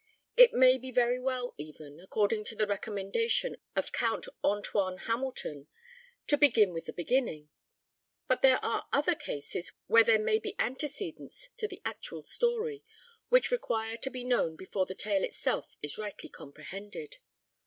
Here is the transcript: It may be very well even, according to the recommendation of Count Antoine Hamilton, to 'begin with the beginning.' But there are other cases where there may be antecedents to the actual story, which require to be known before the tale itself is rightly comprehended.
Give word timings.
It 0.35 0.51
may 0.51 0.79
be 0.79 0.89
very 0.89 1.19
well 1.19 1.53
even, 1.59 1.99
according 1.99 2.43
to 2.45 2.55
the 2.55 2.65
recommendation 2.65 3.57
of 3.75 3.91
Count 3.91 4.25
Antoine 4.43 4.97
Hamilton, 4.97 5.67
to 6.25 6.37
'begin 6.39 6.73
with 6.73 6.87
the 6.87 6.91
beginning.' 6.91 7.49
But 8.27 8.41
there 8.41 8.57
are 8.65 8.87
other 8.91 9.13
cases 9.13 9.71
where 9.85 10.03
there 10.03 10.17
may 10.17 10.39
be 10.39 10.55
antecedents 10.57 11.49
to 11.57 11.67
the 11.67 11.83
actual 11.85 12.23
story, 12.23 12.83
which 13.29 13.51
require 13.51 13.95
to 13.97 14.09
be 14.09 14.23
known 14.23 14.55
before 14.55 14.87
the 14.87 14.95
tale 14.95 15.23
itself 15.23 15.75
is 15.83 15.99
rightly 15.99 16.29
comprehended. 16.29 17.17